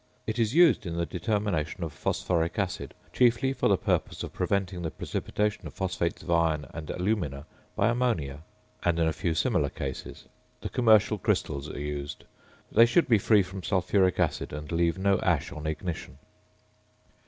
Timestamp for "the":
0.95-1.05, 3.69-3.77, 4.81-4.89, 10.61-10.69